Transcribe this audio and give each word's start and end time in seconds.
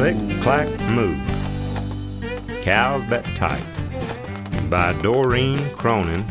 Click, 0.00 0.16
clack, 0.40 0.66
moo. 0.92 1.14
Cows 2.62 3.04
That 3.08 3.22
Type 3.36 4.70
by 4.70 4.94
Doreen 5.02 5.58
Cronin. 5.74 6.22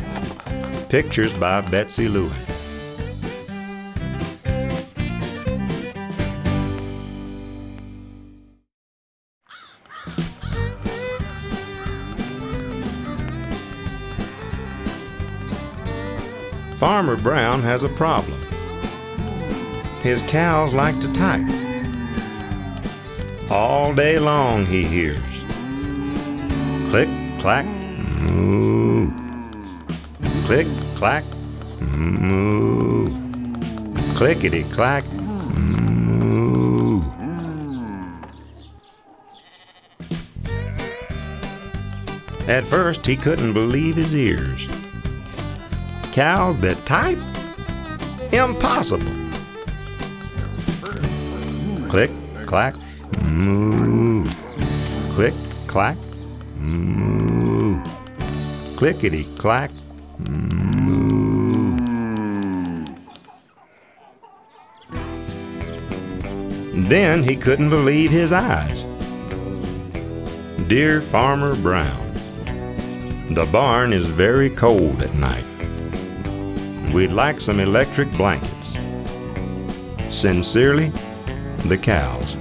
Pictures 0.88 1.32
by 1.38 1.60
Betsy 1.60 2.08
Lewin. 2.08 2.32
Farmer 16.80 17.16
Brown 17.18 17.62
has 17.62 17.84
a 17.84 17.88
problem. 17.90 18.36
His 20.02 20.22
cows 20.22 20.74
like 20.74 20.98
to 20.98 21.12
type. 21.12 21.59
All 23.50 23.92
day 23.92 24.16
long 24.20 24.64
he 24.64 24.84
hears 24.84 25.18
click, 26.90 27.08
clack, 27.40 27.66
moo. 28.20 29.10
Click, 30.44 30.66
clack, 30.94 31.24
moo. 31.96 33.06
Clickety 34.14 34.62
clack, 34.64 35.04
moo. 35.56 37.00
At 42.46 42.64
first, 42.64 43.04
he 43.04 43.16
couldn't 43.16 43.52
believe 43.52 43.96
his 43.96 44.14
ears. 44.14 44.68
Cows 46.12 46.56
that 46.58 46.84
type? 46.86 47.18
Impossible. 48.32 49.12
Click, 51.88 52.10
clack, 52.46 52.74
moo. 53.30 54.24
Click, 55.14 55.34
clack, 55.66 55.96
moo. 56.58 57.82
Clickety 58.76 59.24
clack, 59.36 59.70
moo. 60.28 60.70
Then 66.88 67.22
he 67.22 67.36
couldn't 67.36 67.70
believe 67.70 68.10
his 68.10 68.32
eyes. 68.32 68.84
Dear 70.68 71.00
Farmer 71.00 71.54
Brown, 71.56 72.12
the 73.34 73.44
barn 73.52 73.92
is 73.92 74.06
very 74.06 74.50
cold 74.50 75.02
at 75.02 75.14
night. 75.14 75.44
We'd 76.92 77.12
like 77.12 77.40
some 77.40 77.60
electric 77.60 78.10
blankets. 78.12 78.74
Sincerely, 80.08 80.90
the 81.66 81.78
cows. 81.78 82.36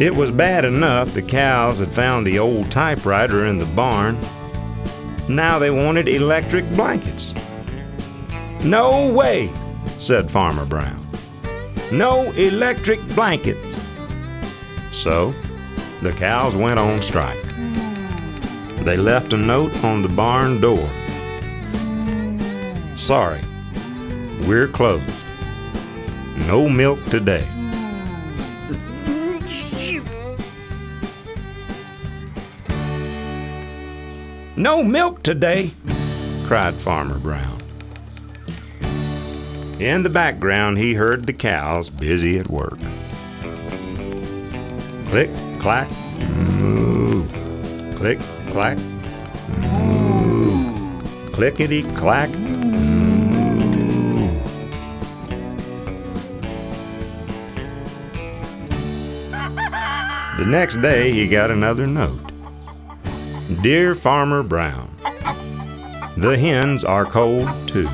It 0.00 0.12
was 0.12 0.32
bad 0.32 0.64
enough 0.64 1.14
the 1.14 1.22
cows 1.22 1.78
had 1.78 1.94
found 1.94 2.26
the 2.26 2.40
old 2.40 2.68
typewriter 2.72 3.46
in 3.46 3.58
the 3.58 3.66
barn. 3.76 4.18
Now 5.28 5.60
they 5.60 5.70
wanted 5.70 6.08
electric 6.08 6.68
blankets. 6.70 7.32
No 8.64 9.08
way, 9.08 9.52
said 9.98 10.32
Farmer 10.32 10.64
Brown. 10.66 11.06
No 11.92 12.32
electric 12.32 13.06
blankets. 13.14 13.78
So, 14.90 15.32
the 16.02 16.12
cows 16.12 16.56
went 16.56 16.80
on 16.80 17.00
strike. 17.00 17.40
They 18.84 18.96
left 18.96 19.32
a 19.32 19.36
note 19.36 19.84
on 19.84 20.02
the 20.02 20.08
barn 20.08 20.60
door. 20.60 20.90
Sorry, 22.96 23.42
we're 24.48 24.66
closed. 24.66 25.08
No 26.48 26.68
milk 26.68 27.02
today. 27.06 27.48
No 34.56 34.84
milk 34.84 35.24
today, 35.24 35.72
cried 36.44 36.74
Farmer 36.74 37.18
Brown. 37.18 37.58
In 39.80 40.04
the 40.04 40.10
background, 40.10 40.78
he 40.78 40.94
heard 40.94 41.24
the 41.24 41.32
cows 41.32 41.90
busy 41.90 42.38
at 42.38 42.48
work. 42.48 42.78
Click, 45.06 45.28
clack, 45.58 45.90
moo. 46.60 47.26
Click, 47.96 48.20
clack, 48.50 48.78
moo. 49.58 50.68
Clickety 51.32 51.82
clack. 51.82 52.30
The 60.36 60.44
next 60.46 60.82
day, 60.82 61.12
he 61.12 61.28
got 61.28 61.50
another 61.52 61.86
note. 61.86 62.33
Dear 63.60 63.94
Farmer 63.94 64.42
Brown, 64.42 64.90
the 66.16 66.34
hens 66.38 66.82
are 66.82 67.04
cold 67.04 67.46
too. 67.68 67.88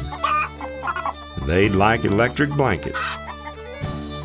They'd 1.44 1.72
like 1.72 2.04
electric 2.04 2.50
blankets. 2.50 3.04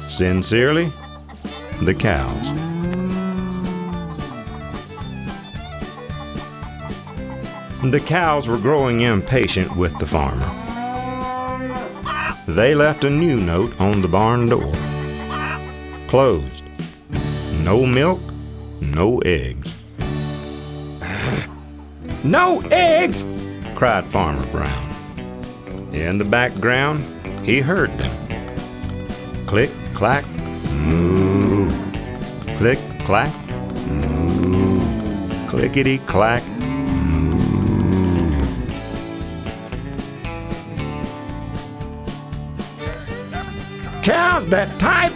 Sincerely, 0.08 0.94
the 1.81 1.96
cows. 1.96 2.52
The 7.92 8.00
cows 8.00 8.47
were 8.47 8.59
growing 8.59 9.02
impatient 9.02 9.75
with 9.75 9.97
the 9.97 10.06
farmer. 10.06 10.46
They 12.47 12.75
left 12.75 13.03
a 13.03 13.09
new 13.09 13.40
note 13.40 13.81
on 13.81 14.03
the 14.03 14.07
barn 14.07 14.47
door. 14.47 14.72
Closed. 16.07 16.63
No 17.63 17.84
milk, 17.88 18.22
no 18.80 19.18
eggs. 19.25 19.75
No 22.25 22.59
eggs! 22.72 23.24
cried 23.75 24.03
Farmer 24.03 24.44
Brown. 24.47 24.90
In 25.94 26.18
the 26.18 26.25
background, 26.25 26.97
he 27.44 27.59
heard 27.59 27.96
them. 28.00 29.46
Click, 29.46 29.69
clack, 29.94 30.28
moo. 30.72 31.69
Click, 32.58 32.80
clack, 33.02 33.31
moo. 33.86 34.80
Clickety, 35.47 36.00
clack. 36.00 36.41
Cows 44.02 44.47
that 44.47 44.80
type? 44.80 45.13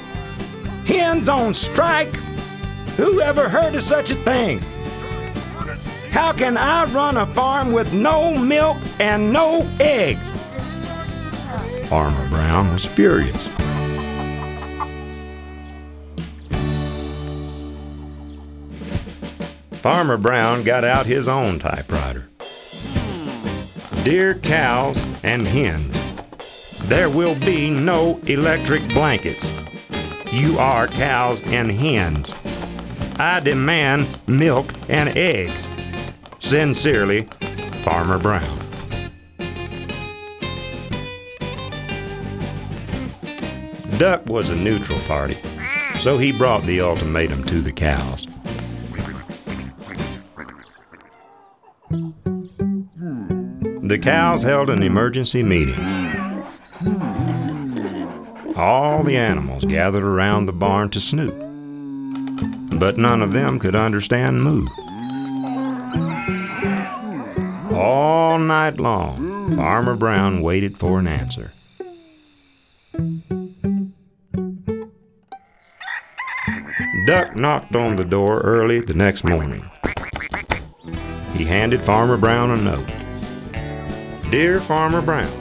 Hens 0.85 1.27
on 1.27 1.55
strike? 1.55 2.15
Who 2.97 3.19
ever 3.19 3.49
heard 3.49 3.73
of 3.73 3.81
such 3.81 4.11
a 4.11 4.15
thing? 4.15 4.61
How 6.19 6.33
can 6.33 6.57
I 6.57 6.83
run 6.83 7.15
a 7.15 7.25
farm 7.27 7.71
with 7.71 7.93
no 7.93 8.37
milk 8.37 8.75
and 8.99 9.31
no 9.31 9.65
eggs? 9.79 10.27
Farmer 11.87 12.27
Brown 12.27 12.73
was 12.73 12.83
furious. 12.83 13.47
Farmer 19.79 20.17
Brown 20.17 20.63
got 20.63 20.83
out 20.83 21.05
his 21.05 21.29
own 21.29 21.57
typewriter. 21.57 22.27
Dear 24.03 24.35
cows 24.39 24.97
and 25.23 25.47
hens, 25.47 26.85
there 26.89 27.09
will 27.09 27.39
be 27.39 27.69
no 27.69 28.19
electric 28.27 28.85
blankets. 28.89 29.53
You 30.33 30.59
are 30.59 30.85
cows 30.85 31.49
and 31.53 31.71
hens. 31.71 32.29
I 33.17 33.39
demand 33.39 34.19
milk 34.27 34.65
and 34.89 35.15
eggs. 35.15 35.78
Sincerely, 36.49 37.21
Farmer 37.83 38.17
Brown. 38.17 38.57
Duck 43.99 44.25
was 44.25 44.49
a 44.49 44.55
neutral 44.55 44.97
party, 45.01 45.37
so 45.99 46.17
he 46.17 46.31
brought 46.31 46.65
the 46.65 46.81
ultimatum 46.81 47.43
to 47.43 47.61
the 47.61 47.71
cows. 47.71 48.25
The 53.83 53.99
cows 54.01 54.41
held 54.41 54.71
an 54.71 54.81
emergency 54.81 55.43
meeting. 55.43 55.79
All 58.55 59.03
the 59.03 59.17
animals 59.17 59.65
gathered 59.65 60.03
around 60.03 60.47
the 60.47 60.53
barn 60.53 60.89
to 60.89 60.99
snoop, 60.99 61.37
but 62.79 62.97
none 62.97 63.21
of 63.21 63.33
them 63.33 63.59
could 63.59 63.75
understand 63.75 64.41
moo. 64.41 64.65
All 67.81 68.37
night 68.37 68.77
long, 68.77 69.55
Farmer 69.55 69.95
Brown 69.95 70.41
waited 70.41 70.77
for 70.77 70.99
an 70.99 71.07
answer. 71.07 71.53
Duck 77.07 77.37
knocked 77.37 77.77
on 77.77 77.95
the 77.95 78.03
door 78.03 78.41
early 78.41 78.81
the 78.81 78.93
next 78.93 79.23
morning. 79.23 79.63
He 81.37 81.45
handed 81.45 81.79
Farmer 81.79 82.17
Brown 82.17 82.51
a 82.51 82.57
note. 82.57 84.29
Dear 84.29 84.59
Farmer 84.59 85.01
Brown, 85.01 85.31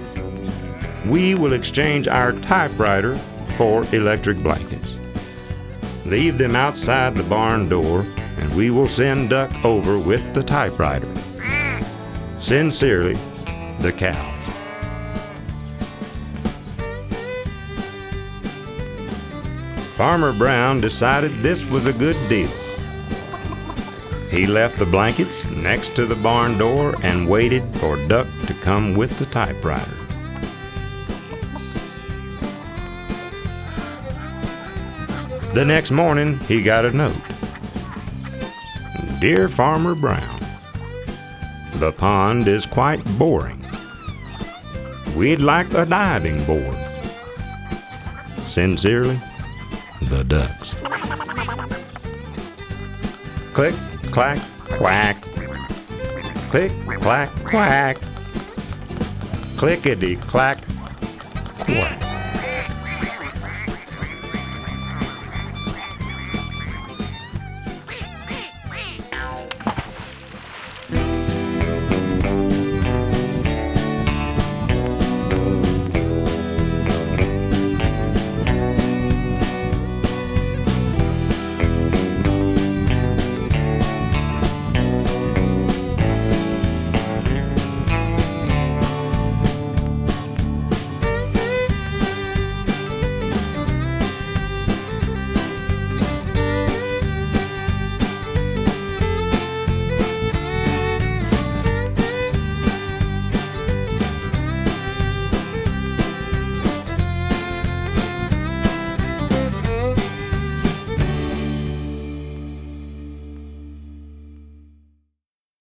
we 1.10 1.34
will 1.34 1.54
exchange 1.54 2.06
our 2.06 2.34
typewriter 2.34 3.16
for 3.56 3.84
electric 3.92 4.40
blankets. 4.44 4.96
Leave 6.06 6.38
them 6.38 6.54
outside 6.54 7.16
the 7.16 7.24
barn 7.24 7.68
door, 7.68 8.06
and 8.36 8.54
we 8.54 8.70
will 8.70 8.86
send 8.86 9.30
Duck 9.30 9.52
over 9.64 9.98
with 9.98 10.34
the 10.34 10.42
typewriter. 10.44 11.12
Sincerely, 12.40 13.14
the 13.80 13.92
cows. 13.92 14.34
Farmer 19.96 20.32
Brown 20.32 20.80
decided 20.80 21.32
this 21.42 21.64
was 21.64 21.86
a 21.86 21.92
good 21.92 22.16
deal. 22.28 22.50
He 24.30 24.46
left 24.46 24.78
the 24.78 24.86
blankets 24.86 25.44
next 25.50 25.96
to 25.96 26.06
the 26.06 26.14
barn 26.14 26.56
door 26.56 26.94
and 27.02 27.28
waited 27.28 27.64
for 27.78 27.96
Duck 28.06 28.28
to 28.46 28.54
come 28.54 28.94
with 28.94 29.18
the 29.18 29.26
typewriter. 29.26 29.90
The 35.54 35.64
next 35.64 35.90
morning, 35.90 36.38
he 36.40 36.62
got 36.62 36.84
a 36.84 36.92
note. 36.92 37.16
Dear 39.20 39.48
Farmer 39.48 39.96
Brown, 39.96 40.37
the 41.74 41.92
pond 41.92 42.48
is 42.48 42.66
quite 42.66 43.04
boring. 43.18 43.64
We'd 45.16 45.40
like 45.40 45.72
a 45.74 45.84
diving 45.84 46.44
board. 46.44 46.76
Sincerely, 48.44 49.20
the 50.02 50.24
ducks. 50.24 50.74
Click, 53.52 53.74
clack, 54.12 54.40
quack. 54.70 55.20
Click, 56.50 56.72
clack, 57.00 57.30
quack. 57.44 57.98
Clickety, 59.56 60.16
clack, 60.16 60.58
quack. 61.58 62.07